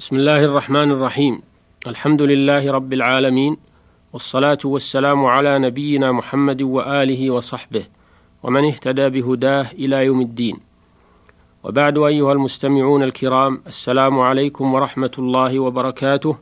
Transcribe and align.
بسم 0.00 0.16
الله 0.16 0.44
الرحمن 0.44 0.90
الرحيم. 0.90 1.42
الحمد 1.86 2.22
لله 2.22 2.72
رب 2.72 2.92
العالمين 2.92 3.56
والصلاة 4.12 4.58
والسلام 4.64 5.24
على 5.24 5.58
نبينا 5.58 6.12
محمد 6.12 6.62
وآله 6.62 7.30
وصحبه 7.30 7.84
ومن 8.42 8.64
اهتدى 8.64 9.08
بهداه 9.08 9.66
إلى 9.72 10.04
يوم 10.04 10.20
الدين. 10.20 10.56
وبعد 11.64 11.98
أيها 11.98 12.32
المستمعون 12.32 13.02
الكرام 13.02 13.62
السلام 13.66 14.20
عليكم 14.20 14.74
ورحمة 14.74 15.10
الله 15.18 15.58
وبركاته. 15.58 16.36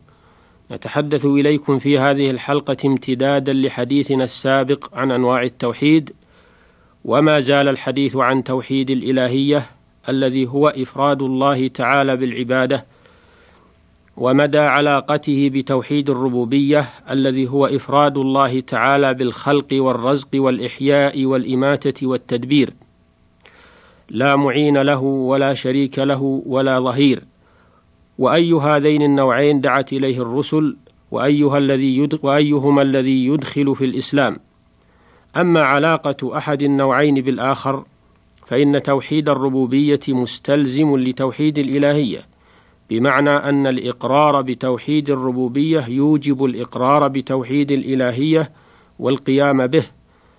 نتحدث 0.71 1.25
إليكم 1.25 1.79
في 1.79 1.99
هذه 1.99 2.31
الحلقة 2.31 2.77
امتدادا 2.85 3.53
لحديثنا 3.53 4.25
السابق 4.25 4.95
عن 4.95 5.11
أنواع 5.11 5.43
التوحيد 5.43 6.13
وما 7.05 7.41
زال 7.41 7.69
الحديث 7.69 8.17
عن 8.17 8.45
توحيد 8.45 8.91
الإلهية 8.91 9.67
الذي 10.09 10.47
هو 10.47 10.69
إفراد 10.69 11.23
الله 11.23 11.69
تعالى 11.69 12.17
بالعبادة 12.17 12.98
ومدى 14.21 14.59
علاقته 14.59 15.51
بتوحيد 15.55 16.11
الربوبية 16.11 16.89
الذي 17.11 17.49
هو 17.49 17.67
إفراد 17.67 18.19
الله 18.19 18.61
تعالى 18.61 19.15
بالخلق 19.15 19.67
والرزق 19.73 20.29
والإحياء 20.35 21.25
والإماتة 21.25 22.07
والتدبير. 22.07 22.73
لا 24.11 24.37
معين 24.37 24.83
له 24.83 25.01
ولا 25.03 25.55
شريك 25.55 25.99
له 25.99 26.43
ولا 26.47 26.81
ظهير. 26.81 27.23
وأي 28.19 28.53
هذين 28.53 29.03
النوعين 29.03 29.61
دعت 29.61 29.93
إليه 29.93 30.23
الرسل 30.23 30.77
وأيها 31.11 31.59
الذي 31.59 31.99
يدخ 31.99 32.25
وأيهما 32.25 32.83
الذي 32.83 33.27
يدخل 33.27 33.77
في 33.77 33.85
الإسلام. 33.85 34.37
أما 35.37 35.63
علاقة 35.63 36.37
أحد 36.37 36.63
النوعين 36.63 37.15
بالآخر 37.15 37.85
فإن 38.47 38.83
توحيد 38.83 39.29
الربوبية 39.29 40.01
مستلزم 40.09 40.97
لتوحيد 40.97 41.59
الإلهية. 41.59 42.38
بمعنى 42.91 43.31
أن 43.31 43.67
الإقرار 43.67 44.43
بتوحيد 44.43 45.11
الربوبية 45.11 45.87
يوجب 45.89 46.45
الإقرار 46.45 47.09
بتوحيد 47.09 47.71
الإلهية 47.71 48.53
والقيام 48.99 49.67
به 49.67 49.85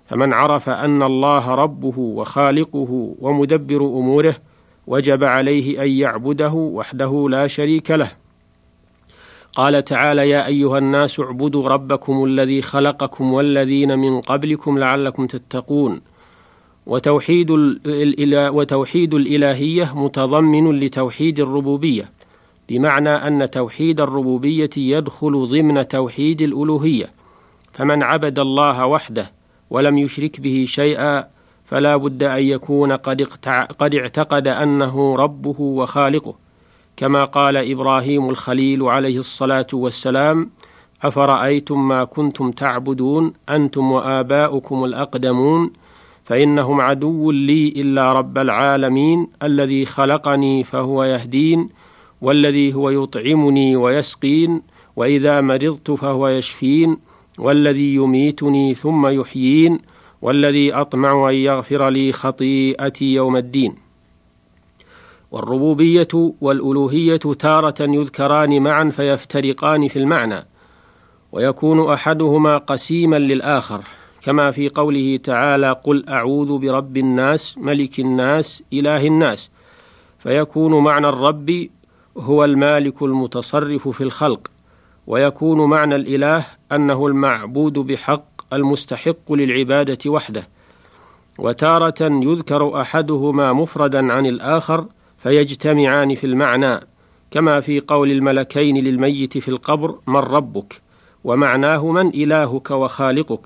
فمن 0.08 0.34
عرف 0.34 0.70
أن 0.70 1.04
الله 1.04 1.56
ربه 1.56 2.00
وخالقه 2.00 3.16
ومدبر 3.20 3.82
أموره 3.82 4.36
وجب 4.88 5.24
عليه 5.24 5.84
أن 5.84 5.90
يعبده 5.90 6.54
وحده 6.54 7.28
لا 7.30 7.48
شريك 7.48 7.92
له. 7.92 8.12
قال 9.54 9.84
تعالى 9.84 10.30
يا 10.30 10.48
أيها 10.48 10.78
الناس 10.78 11.20
اعبدوا 11.20 11.68
ربكم 11.68 12.24
الذي 12.24 12.62
خلقكم 12.62 13.34
والذين 13.34 14.00
من 14.00 14.22
قبلكم 14.22 14.80
لعلكم 14.80 15.28
تتقون 15.28 16.02
وتوحيد 16.86 17.52
وتوحيد 18.32 19.14
الإلهية 19.14 19.94
متضمن 19.96 20.80
لتوحيد 20.80 21.40
الربوبية. 21.40 22.10
بمعنى 22.70 23.10
أن 23.10 23.50
توحيد 23.50 24.02
الربوبية 24.02 24.70
يدخل 24.78 25.48
ضمن 25.52 25.88
توحيد 25.88 26.42
الألوهية. 26.42 27.10
فمن 27.74 28.04
عبد 28.04 28.40
الله 28.40 28.86
وحده 28.86 29.32
ولم 29.70 29.98
يشرك 29.98 30.42
به 30.42 30.66
شيئا 30.68 31.28
فلا 31.66 31.98
بد 31.98 32.24
أن 32.24 32.44
يكون 32.44 32.92
قد, 32.92 33.22
قد 33.80 33.96
اعتقد 33.96 34.48
أنه 34.48 35.16
ربه 35.16 35.56
وخالقه. 35.62 36.36
كما 36.98 37.26
قال 37.26 37.58
إبراهيم 37.58 38.30
الخليل 38.30 38.84
عليه 38.84 39.20
الصلاة 39.20 39.68
والسلام 39.74 40.50
أفرأيتم 41.04 41.88
ما 41.88 42.04
كنتم 42.04 42.52
تعبدون 42.52 43.34
أنتم 43.50 43.92
وآباؤكم 43.92 44.84
الأقدمون؟ 44.84 45.72
فإنهم 46.26 46.82
عدو 46.82 47.32
لي 47.32 47.68
إلا 47.68 48.14
رب 48.14 48.38
العالمين 48.38 49.28
الذي 49.44 49.86
خلقني 49.86 50.64
فهو 50.64 51.04
يهدين 51.04 51.70
والذي 52.22 52.74
هو 52.74 52.90
يطعمني 52.90 53.76
ويسقين 53.76 54.62
وإذا 54.96 55.42
مرضت 55.42 55.92
فهو 55.92 56.28
يشفين 56.28 56.98
والذي 57.38 57.96
يميتني 57.96 58.74
ثم 58.74 59.08
يحيين 59.08 59.80
والذي 60.22 60.74
أطمع 60.74 61.30
أن 61.30 61.36
يغفر 61.36 61.90
لي 61.90 62.12
خطيئتي 62.12 63.14
يوم 63.14 63.36
الدين. 63.36 63.76
والربوبية 65.32 66.34
والألوهية 66.42 67.18
تارة 67.18 67.76
يذكران 67.80 68.62
معا 68.62 68.90
فيفترقان 68.90 69.88
في 69.88 70.00
المعنى 70.00 70.46
ويكون 71.32 71.94
أحدهما 71.94 72.58
قسيما 72.58 73.20
للآخر. 73.20 73.82
كما 74.22 74.52
في 74.52 74.70
قوله 74.70 75.20
تعالى 75.24 75.72
قل 75.84 76.10
أعوذ 76.10 76.58
برب 76.58 76.98
الناس 76.98 77.58
ملك 77.58 78.00
الناس 78.00 78.64
إله 78.74 79.08
الناس 79.08 79.50
فيكون 80.20 80.84
معنى 80.84 81.08
الرب 81.08 81.68
هو 82.18 82.46
المالك 82.46 83.02
المتصرف 83.02 83.88
في 83.88 84.02
الخلق 84.02 84.52
ويكون 85.08 85.70
معنى 85.70 85.96
الإله 85.96 86.46
أنه 86.72 87.08
المعبود 87.08 87.74
بحق 87.74 88.54
المستحق 88.54 89.34
للعبادة 89.34 90.12
وحده. 90.12 90.48
وتارة 91.40 92.02
يذكر 92.02 92.82
أحدهما 92.82 93.54
مفردا 93.54 94.14
عن 94.14 94.26
الآخر 94.26 94.86
فيجتمعان 95.18 96.16
في 96.16 96.24
المعنى 96.24 96.80
كما 97.32 97.60
في 97.60 97.80
قول 97.80 98.12
الملكين 98.12 98.78
للميت 98.78 99.38
في 99.38 99.48
القبر 99.48 99.96
من 100.08 100.16
ربك؟ 100.16 100.82
ومعناه 101.24 101.92
من 101.92 102.08
إلهك 102.08 102.72
وخالقك 102.72 103.42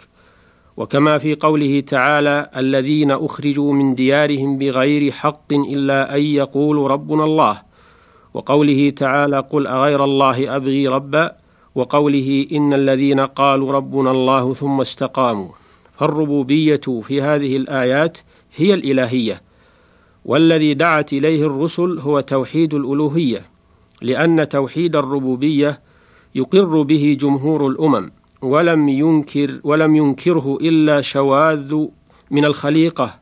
وكما 0.77 1.17
في 1.17 1.35
قوله 1.35 1.79
تعالى 1.79 2.49
الذين 2.57 3.11
أخرجوا 3.11 3.73
من 3.73 3.95
ديارهم 3.95 4.57
بغير 4.57 5.11
حق 5.11 5.53
إلا 5.53 6.15
أن 6.15 6.21
يقولوا 6.21 6.87
ربنا 6.87 7.23
الله 7.23 7.61
وقوله 8.33 8.89
تعالى 8.89 9.39
قل 9.39 9.67
أغير 9.67 10.03
الله 10.03 10.55
أبغي 10.55 10.87
ربا 10.87 11.31
وقوله 11.75 12.47
إن 12.51 12.73
الذين 12.73 13.19
قالوا 13.19 13.71
ربنا 13.71 14.11
الله 14.11 14.53
ثم 14.53 14.81
استقاموا 14.81 15.49
فالربوبية 15.97 16.81
في 17.03 17.21
هذه 17.21 17.57
الآيات 17.57 18.17
هي 18.55 18.73
الإلهية 18.73 19.41
والذي 20.25 20.73
دعت 20.73 21.13
إليه 21.13 21.45
الرسل 21.45 21.99
هو 21.99 22.19
توحيد 22.19 22.73
الألوهية 22.73 23.45
لأن 24.01 24.49
توحيد 24.49 24.95
الربوبية 24.95 25.81
يقر 26.35 26.81
به 26.81 27.17
جمهور 27.19 27.67
الأمم 27.67 28.11
ولم 28.41 28.89
ينكر 28.89 29.59
ولم 29.63 29.95
ينكره 29.95 30.57
إلا 30.61 31.01
شواذ 31.01 31.85
من 32.31 32.45
الخليقة 32.45 33.19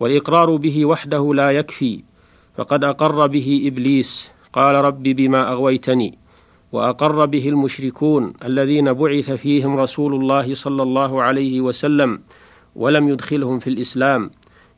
والإقرار 0.00 0.56
به 0.56 0.84
وحده 0.84 1.34
لا 1.34 1.50
يكفي 1.50 2.00
فقد 2.56 2.84
أقر 2.84 3.26
به 3.26 3.62
إبليس. 3.66 4.30
قال 4.52 4.74
رب 4.74 5.02
بما 5.02 5.52
أغويتني 5.52 6.18
وأقر 6.72 7.26
به 7.26 7.48
المشركون 7.48 8.32
الذين 8.44 8.92
بعث 8.92 9.30
فيهم 9.30 9.76
رسول 9.76 10.14
الله 10.14 10.54
صلى 10.54 10.82
الله 10.82 11.22
عليه 11.22 11.60
وسلم 11.60 12.20
ولم 12.76 13.08
يدخلهم 13.08 13.58
في 13.58 13.70
الإسلام 13.70 14.30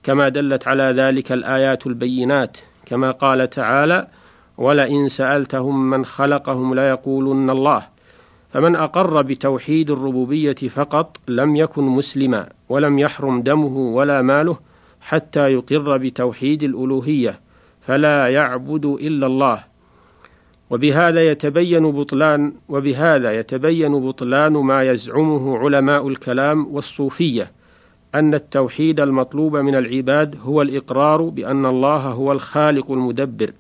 كما 0.03 0.29
دلت 0.29 0.69
على 0.69 0.83
ذلك 0.83 1.33
الآيات 1.33 1.87
البينات 1.87 2.57
كما 2.87 3.11
قال 3.11 3.51
تعالى 3.51 4.09
ولئن 4.59 5.09
سألتهم 5.09 5.91
من 5.91 6.05
خلقهم 6.05 6.75
ليقولن 6.75 7.51
الله 7.51 7.87
فمن 8.53 8.77
أقر 8.77 9.23
بتوحيد 9.23 9.91
الربوبية 9.91 10.53
فقط 10.53 11.17
لم 11.29 11.57
يكن 11.57 11.85
مسلما 11.85 12.49
ولم 12.69 12.99
يحرم 12.99 13.43
دمه 13.43 13.77
ولا 13.79 14.23
ماله 14.23 14.59
حتى 15.01 15.53
يقر 15.53 15.97
بتوحيد 15.97 16.63
الألوهية 16.63 17.41
فلا 17.91 18.29
يعبد 18.29 18.85
إلا 18.87 19.27
الله. 19.27 19.65
وبهذا 20.71 21.31
يتبين 21.31 21.91
بطلان 21.93 22.53
وبهذا 22.69 23.33
يتبين 23.33 24.01
بطلان 24.01 24.53
ما 24.53 24.83
يزعمه 24.83 25.59
علماء 25.59 26.09
الكلام 26.09 26.75
والصوفية 26.75 27.53
أن 28.15 28.35
التوحيد 28.35 29.01
المطلوب 29.01 29.57
من 29.57 29.75
العباد 29.75 30.37
هو 30.43 30.63
الإقرار 30.63 31.23
بأن 31.23 31.67
الله 31.67 31.97
هو 31.97 32.33
الخالق 32.33 32.91
المدبر 32.91 33.53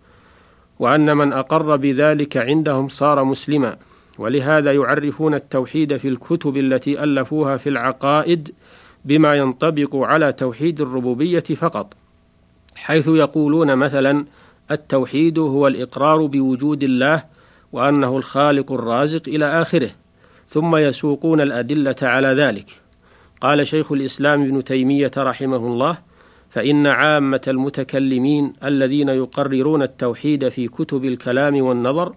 وأن 0.78 1.16
من 1.16 1.32
أقر 1.32 1.76
بذلك 1.76 2.36
عندهم 2.36 2.88
صار 2.88 3.24
مسلما. 3.24 3.76
ولهذا 4.18 4.72
يعرفون 4.72 5.34
التوحيد 5.34 5.96
في 5.96 6.08
الكتب 6.08 6.56
التي 6.56 7.04
ألفوها 7.04 7.56
في 7.56 7.68
العقائد 7.68 8.54
بما 9.04 9.34
ينطبق 9.34 9.96
على 9.96 10.32
توحيد 10.32 10.80
الربوبية 10.80 11.40
فقط. 11.40 11.99
حيث 12.74 13.08
يقولون 13.08 13.76
مثلا 13.76 14.24
التوحيد 14.70 15.38
هو 15.38 15.66
الإقرار 15.66 16.26
بوجود 16.26 16.82
الله 16.82 17.24
وأنه 17.72 18.16
الخالق 18.16 18.72
الرازق 18.72 19.22
إلى 19.28 19.62
آخره 19.62 19.90
ثم 20.48 20.76
يسوقون 20.76 21.40
الأدلة 21.40 21.96
على 22.02 22.28
ذلك. 22.28 22.70
قال 23.40 23.66
شيخ 23.66 23.92
الإسلام 23.92 24.42
ابن 24.42 24.64
تيمية 24.64 25.10
رحمه 25.16 25.56
الله 25.56 25.98
فإن 26.50 26.86
عامة 26.86 27.40
المتكلمين 27.48 28.52
الذين 28.64 29.08
يقررون 29.08 29.82
التوحيد 29.82 30.48
في 30.48 30.68
كتب 30.68 31.04
الكلام 31.04 31.62
والنظر 31.62 32.14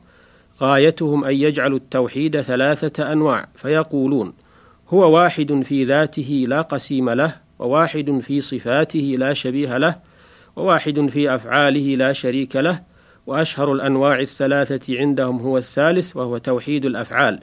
غايتهم 0.62 1.26
أن 1.26 1.36
يجعلوا 1.36 1.78
التوحيد 1.78 2.42
ثلاثة 2.42 3.12
أنواع 3.12 3.48
فيقولون 3.56 4.34
هو 4.90 5.16
واحد 5.16 5.62
في 5.66 5.84
ذاته 5.84 6.46
لا 6.48 6.62
قسيم 6.62 7.10
له 7.10 7.36
وواحد 7.60 8.20
في 8.24 8.42
صفاته 8.42 9.16
لا 9.20 9.34
شبيه 9.34 9.78
له 9.78 9.96
وواحد 10.56 11.10
في 11.10 11.36
أفعاله 11.36 11.96
لا 11.96 12.14
شريك 12.14 12.56
له 12.56 12.82
وأشهر 13.28 13.74
الأنواع 13.74 14.20
الثلاثة 14.20 15.00
عندهم 15.00 15.40
هو 15.40 15.58
الثالث 15.58 16.16
وهو 16.16 16.38
توحيد 16.38 16.86
الأفعال. 16.86 17.40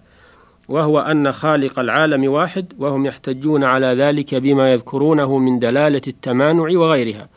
وهو 0.68 1.00
أن 1.00 1.32
خالق 1.32 1.78
العالم 1.78 2.32
واحد 2.32 2.72
وهم 2.78 3.06
يحتجون 3.06 3.64
على 3.64 3.86
ذلك 3.86 4.34
بما 4.34 4.72
يذكرونه 4.72 5.38
من 5.38 5.58
دلالة 5.58 6.02
التمانع 6.08 6.78
وغيرها. 6.78 7.28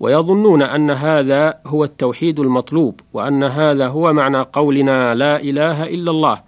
ويظنون 0.00 0.62
أن 0.62 0.90
هذا 0.90 1.54
هو 1.66 1.84
التوحيد 1.84 2.40
المطلوب 2.40 3.00
وأن 3.12 3.44
هذا 3.44 3.86
هو 3.86 4.12
معنى 4.12 4.38
قولنا 4.38 5.14
لا 5.14 5.40
إله 5.40 5.84
إلا 5.84 6.10
الله 6.10 6.40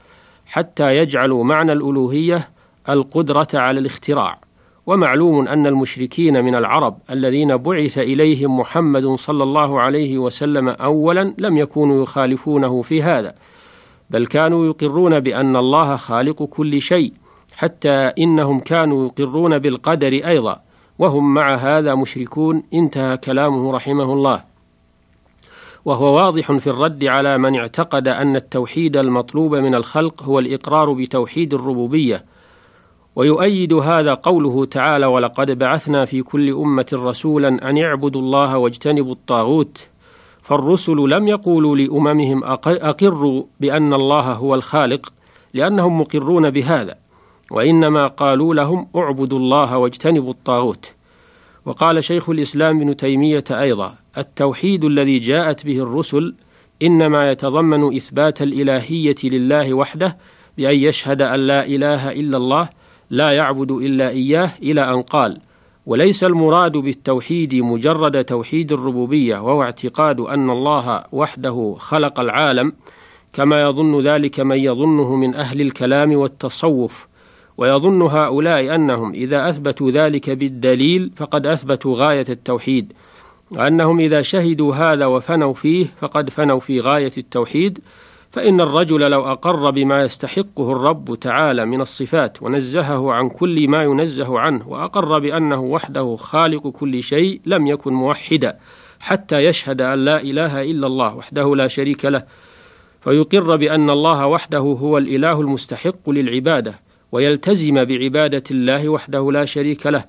حتى 0.46 0.96
يجعلوا 0.96 1.44
معنى 1.44 1.72
الألوهية 1.72 2.48
القدرة 2.88 3.48
على 3.54 3.80
الاختراع. 3.80 4.38
ومعلوم 4.86 5.48
أن 5.48 5.66
المشركين 5.66 6.44
من 6.44 6.54
العرب 6.54 6.98
الذين 7.10 7.56
بعث 7.56 7.98
إليهم 7.98 8.60
محمد 8.60 9.06
صلى 9.06 9.42
الله 9.42 9.80
عليه 9.80 10.18
وسلم 10.18 10.68
أولا 10.68 11.34
لم 11.38 11.56
يكونوا 11.56 12.02
يخالفونه 12.02 12.82
في 12.82 13.02
هذا 13.02 13.34
بل 14.10 14.26
كانوا 14.26 14.66
يقرون 14.66 15.20
بأن 15.20 15.56
الله 15.56 15.96
خالق 15.96 16.42
كل 16.42 16.80
شيء 16.80 17.12
حتى 17.52 18.12
إنهم 18.18 18.60
كانوا 18.60 19.06
يقرون 19.06 19.58
بالقدر 19.58 20.12
أيضا 20.12 20.60
وهم 20.98 21.34
مع 21.34 21.54
هذا 21.54 21.94
مشركون 21.94 22.62
انتهى 22.74 23.16
كلامه 23.16 23.72
رحمه 23.72 24.12
الله. 24.12 24.44
وهو 25.84 26.16
واضح 26.16 26.52
في 26.52 26.66
الرد 26.66 27.04
على 27.04 27.38
من 27.38 27.56
اعتقد 27.56 28.08
أن 28.08 28.36
التوحيد 28.36 28.96
المطلوب 28.96 29.54
من 29.54 29.74
الخلق 29.74 30.22
هو 30.22 30.38
الإقرار 30.38 30.92
بتوحيد 30.92 31.54
الربوبية 31.54 32.24
ويؤيد 33.16 33.72
هذا 33.72 34.14
قوله 34.14 34.64
تعالى 34.64 35.06
ولقد 35.06 35.58
بعثنا 35.58 36.04
في 36.04 36.22
كل 36.22 36.50
أمة 36.50 36.86
رسولا 36.92 37.70
أن 37.70 37.78
اعبدوا 37.78 38.20
الله 38.20 38.58
واجتنبوا 38.58 39.12
الطاغوت 39.12 39.88
فالرسل 40.42 40.96
لم 40.96 41.28
يقولوا 41.28 41.76
لأممهم 41.76 42.44
أقروا 42.44 43.44
بأن 43.60 43.94
الله 43.94 44.32
هو 44.32 44.54
الخالق 44.54 45.12
لأنهم 45.54 46.00
مقرون 46.00 46.50
بهذا 46.50 46.94
وإنما 47.50 48.06
قالوا 48.06 48.54
لهم 48.54 48.88
اعبدوا 48.96 49.38
الله 49.38 49.78
واجتنبوا 49.78 50.30
الطاغوت 50.30 50.94
وقال 51.66 52.04
شيخ 52.04 52.30
الإسلام 52.30 52.76
ابن 52.76 52.96
تيمية 52.96 53.44
أيضا 53.50 53.94
التوحيد 54.18 54.84
الذي 54.84 55.18
جاءت 55.18 55.66
به 55.66 55.78
الرسل 55.82 56.34
إنما 56.82 57.30
يتضمن 57.30 57.96
إثبات 57.96 58.42
الإلهية 58.42 59.14
لله 59.24 59.74
وحده 59.74 60.16
بأن 60.58 60.76
يشهد 60.76 61.22
أن 61.22 61.40
لا 61.40 61.66
إله 61.66 62.12
إلا 62.12 62.36
الله 62.36 62.68
لا 63.10 63.32
يعبد 63.32 63.70
إلا 63.70 64.08
إياه 64.08 64.52
إلى 64.62 64.90
أن 64.90 65.02
قال 65.02 65.38
وليس 65.86 66.24
المراد 66.24 66.72
بالتوحيد 66.72 67.54
مجرد 67.54 68.24
توحيد 68.24 68.72
الربوبية 68.72 69.38
وهو 69.38 69.62
اعتقاد 69.62 70.20
أن 70.20 70.50
الله 70.50 71.04
وحده 71.12 71.76
خلق 71.78 72.20
العالم 72.20 72.72
كما 73.32 73.62
يظن 73.62 74.00
ذلك 74.00 74.40
من 74.40 74.56
يظنه 74.58 75.16
من 75.16 75.34
أهل 75.34 75.60
الكلام 75.60 76.12
والتصوف 76.12 77.06
ويظن 77.58 78.02
هؤلاء 78.02 78.74
أنهم 78.74 79.12
إذا 79.12 79.50
أثبتوا 79.50 79.90
ذلك 79.90 80.30
بالدليل 80.30 81.10
فقد 81.16 81.46
أثبتوا 81.46 81.96
غاية 81.96 82.26
التوحيد 82.28 82.92
وأنهم 83.50 84.00
إذا 84.00 84.22
شهدوا 84.22 84.74
هذا 84.74 85.06
وفنوا 85.06 85.54
فيه 85.54 85.86
فقد 86.00 86.30
فنوا 86.30 86.60
في 86.60 86.80
غاية 86.80 87.12
التوحيد 87.18 87.78
فإن 88.30 88.60
الرجل 88.60 89.10
لو 89.10 89.24
أقر 89.24 89.70
بما 89.70 90.02
يستحقه 90.02 90.72
الرب 90.72 91.14
تعالى 91.20 91.66
من 91.66 91.80
الصفات 91.80 92.42
ونزهه 92.42 93.12
عن 93.12 93.28
كل 93.28 93.68
ما 93.68 93.82
ينزه 93.82 94.38
عنه 94.38 94.68
وأقر 94.68 95.18
بأنه 95.18 95.60
وحده 95.60 96.16
خالق 96.16 96.68
كل 96.68 97.02
شيء 97.02 97.40
لم 97.46 97.66
يكن 97.66 97.92
موحدا 97.92 98.58
حتى 99.00 99.44
يشهد 99.44 99.80
أن 99.80 100.04
لا 100.04 100.20
إله 100.20 100.62
إلا 100.62 100.86
الله 100.86 101.14
وحده 101.14 101.56
لا 101.56 101.68
شريك 101.68 102.04
له 102.04 102.22
فيقر 103.00 103.56
بأن 103.56 103.90
الله 103.90 104.26
وحده 104.26 104.58
هو 104.58 104.98
الإله 104.98 105.40
المستحق 105.40 106.10
للعبادة 106.10 106.80
ويلتزم 107.12 107.84
بعبادة 107.84 108.44
الله 108.50 108.88
وحده 108.88 109.32
لا 109.32 109.44
شريك 109.44 109.86
له 109.86 110.04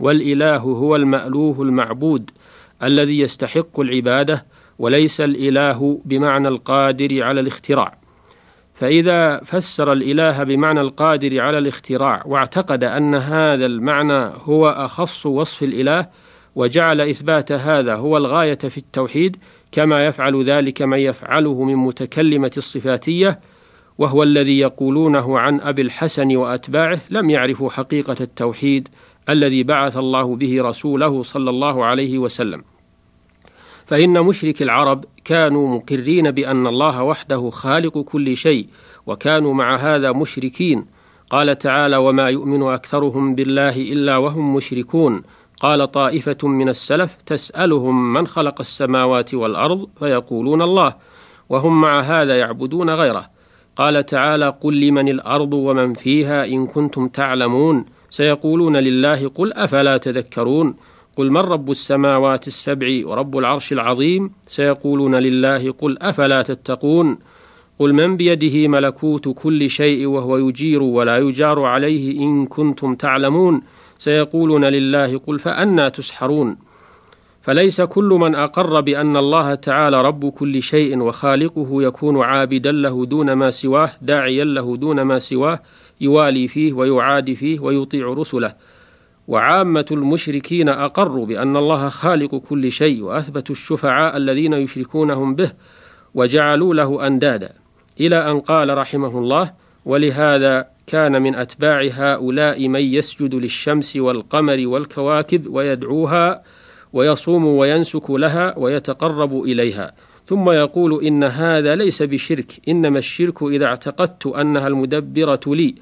والإله 0.00 0.56
هو 0.56 0.96
المألوه 0.96 1.62
المعبود 1.62 2.30
الذي 2.82 3.18
يستحق 3.18 3.80
العبادة 3.80 4.46
وليس 4.78 5.20
الإله 5.20 6.00
بمعنى 6.04 6.48
القادر 6.48 7.22
على 7.22 7.40
الاختراع. 7.40 7.98
فإذا 8.74 9.40
فسر 9.44 9.92
الإله 9.92 10.42
بمعنى 10.42 10.80
القادر 10.80 11.40
على 11.40 11.58
الاختراع 11.58 12.22
واعتقد 12.26 12.84
أن 12.84 13.14
هذا 13.14 13.66
المعنى 13.66 14.32
هو 14.44 14.68
أخص 14.68 15.26
وصف 15.26 15.62
الإله 15.62 16.06
وجعل 16.54 17.00
إثبات 17.00 17.52
هذا 17.52 17.94
هو 17.94 18.16
الغاية 18.16 18.58
في 18.58 18.78
التوحيد 18.78 19.36
كما 19.72 20.06
يفعل 20.06 20.44
ذلك 20.44 20.82
من 20.82 20.98
يفعله 20.98 21.64
من 21.64 21.76
متكلمة 21.76 22.50
الصفاتية 22.56 23.40
وهو 23.98 24.22
الذي 24.22 24.58
يقولونه 24.58 25.38
عن 25.38 25.60
أبي 25.60 25.82
الحسن 25.82 26.36
وأتباعه 26.36 27.00
لم 27.10 27.30
يعرفوا 27.30 27.70
حقيقة 27.70 28.16
التوحيد 28.20 28.88
الذي 29.28 29.62
بعث 29.62 29.96
الله 29.96 30.36
به 30.36 30.62
رسوله 30.62 31.22
صلى 31.22 31.50
الله 31.50 31.84
عليه 31.84 32.18
وسلم. 32.18 32.75
فإن 33.86 34.22
مشرك 34.22 34.62
العرب 34.62 35.04
كانوا 35.24 35.76
مقرين 35.76 36.30
بأن 36.30 36.66
الله 36.66 37.02
وحده 37.02 37.50
خالق 37.50 37.98
كل 37.98 38.36
شيء 38.36 38.66
وكانوا 39.06 39.54
مع 39.54 39.76
هذا 39.76 40.12
مشركين. 40.12 40.96
قال 41.30 41.58
تعالى 41.58 41.96
وما 41.96 42.28
يؤمن 42.28 42.62
أكثرهم 42.62 43.34
بالله 43.34 43.76
إلا 43.76 44.16
وهم 44.16 44.54
مشركون 44.54 45.22
قال 45.60 45.92
طائفة 45.92 46.48
من 46.48 46.68
السلف 46.68 47.16
تسألهم 47.26 48.12
من 48.12 48.26
خلق 48.26 48.60
السماوات 48.60 49.34
والأرض 49.34 49.88
فيقولون 49.98 50.62
الله 50.62 50.94
وهم 51.48 51.80
مع 51.80 52.00
هذا 52.00 52.38
يعبدون 52.38 52.90
غيره 52.90 53.30
قال 53.76 54.06
تعالى 54.06 54.48
قل 54.60 54.80
لمن 54.80 55.08
الأرض 55.08 55.54
ومن 55.54 55.94
فيها 55.94 56.46
إن 56.46 56.66
كنتم 56.66 57.08
تعلمون 57.08 57.84
سيقولون 58.10 58.76
لله 58.76 59.28
قل 59.28 59.52
أفلا 59.52 59.96
تذكرون؟ 59.96 60.74
قل 61.16 61.30
من 61.30 61.40
رب 61.40 61.70
السماوات 61.70 62.46
السبع 62.46 63.00
ورب 63.04 63.38
العرش 63.38 63.72
العظيم؟ 63.72 64.30
سيقولون 64.46 65.14
لله 65.14 65.70
قل 65.70 65.98
أفلا 65.98 66.42
تتقون؟ 66.42 67.18
قل 67.78 67.92
من 67.92 68.16
بيده 68.16 68.68
ملكوت 68.68 69.28
كل 69.28 69.70
شيء 69.70 70.06
وهو 70.06 70.36
يجير 70.36 70.82
ولا 70.82 71.18
يجار 71.18 71.64
عليه 71.64 72.20
إن 72.20 72.46
كنتم 72.46 72.94
تعلمون؟ 72.94 73.62
سيقولون 73.98 74.64
لله 74.64 75.18
قل 75.26 75.38
فانى 75.38 75.90
تسحرون. 75.90 76.56
فليس 77.42 77.80
كل 77.80 78.04
من 78.20 78.34
أقر 78.34 78.80
بأن 78.80 79.16
الله 79.16 79.54
تعالى 79.54 80.02
رب 80.02 80.28
كل 80.28 80.62
شيء 80.62 80.98
وخالقه 80.98 81.82
يكون 81.82 82.22
عابدا 82.22 82.72
له 82.72 83.06
دون 83.06 83.32
ما 83.32 83.50
سواه 83.50 83.90
داعيا 84.02 84.44
له 84.44 84.76
دون 84.76 85.02
ما 85.02 85.18
سواه 85.18 85.60
يوالي 86.00 86.48
فيه 86.48 86.72
ويعادي 86.72 87.34
فيه 87.34 87.60
ويطيع 87.60 88.12
رسله. 88.12 88.75
وعامة 89.28 89.86
المشركين 89.90 90.68
أقروا 90.68 91.26
بأن 91.26 91.56
الله 91.56 91.88
خالق 91.88 92.34
كل 92.34 92.72
شيء 92.72 93.02
وأثبتوا 93.02 93.54
الشفعاء 93.54 94.16
الذين 94.16 94.52
يشركونهم 94.52 95.34
به 95.34 95.52
وجعلوا 96.14 96.74
له 96.74 97.06
أندادا. 97.06 97.52
إلى 98.00 98.30
أن 98.30 98.40
قال 98.40 98.78
رحمه 98.78 99.18
الله 99.18 99.52
ولهذا 99.84 100.68
كان 100.86 101.22
من 101.22 101.34
أتباع 101.34 101.88
هؤلاء 101.92 102.68
من 102.68 102.80
يسجد 102.80 103.34
للشمس 103.34 103.96
والقمر 103.96 104.66
والكواكب 104.66 105.46
ويدعوها 105.46 106.42
ويصوم 106.92 107.46
وينسك 107.46 108.10
لها 108.10 108.58
ويتقرب 108.58 109.42
إليها. 109.42 109.92
ثم 110.26 110.50
يقول 110.50 111.04
إن 111.04 111.24
هذا 111.24 111.74
ليس 111.74 112.02
بشرك 112.02 112.52
إنما 112.68 112.98
الشرك 112.98 113.42
إذا 113.42 113.66
اعتقدت 113.66 114.26
أنها 114.26 114.68
المدبرة 114.68 115.40
لي 115.46 115.74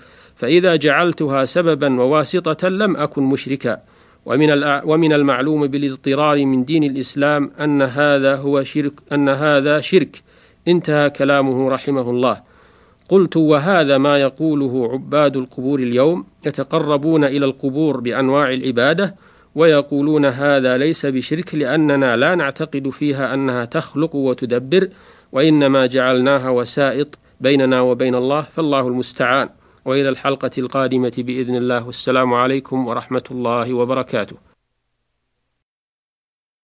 فإذا 0.45 0.77
جعلتها 0.77 1.45
سببا 1.45 2.01
وواسطة 2.01 2.69
لم 2.69 2.97
أكن 2.97 3.23
مشركا. 3.23 3.81
ومن 4.27 4.65
ومن 4.85 5.13
المعلوم 5.13 5.67
بالاضطرار 5.67 6.45
من 6.47 6.65
دين 6.65 6.85
الإسلام 6.85 7.51
أن 7.61 7.83
هذا 7.83 8.37
هو 8.37 8.65
شرك 8.65 8.93
أن 9.13 9.29
هذا 9.29 9.81
شرك. 9.81 10.23
انتهى 10.69 11.11
كلامه 11.11 11.69
رحمه 11.69 12.11
الله. 12.11 12.41
قلت 13.09 13.37
وهذا 13.37 13.99
ما 13.99 14.19
يقوله 14.19 14.93
عباد 14.93 15.37
القبور 15.37 15.81
اليوم 15.81 16.27
يتقربون 16.47 17.25
إلى 17.25 17.45
القبور 17.45 18.01
بأنواع 18.01 18.53
العبادة 18.53 19.15
ويقولون 19.55 20.25
هذا 20.25 20.77
ليس 20.77 21.07
بشرك 21.07 21.55
لأننا 21.55 22.17
لا 22.17 22.35
نعتقد 22.35 22.91
فيها 22.91 23.35
أنها 23.35 23.65
تخلق 23.65 24.15
وتدبر 24.15 24.89
وإنما 25.33 25.87
جعلناها 25.87 26.51
وسائط 26.51 27.19
بيننا 27.41 27.81
وبين 27.81 28.15
الله 28.15 28.43
فالله 28.43 28.89
المستعان. 28.89 29.49
وإلى 29.85 30.09
الحلقة 30.09 30.50
القادمة 30.59 31.12
بإذن 31.19 31.57
الله. 31.57 31.87
والسلام 31.87 32.35
عليكم 32.35 32.88
ورحمة 32.88 33.25
الله 33.31 33.75
وبركاته. 33.75 34.54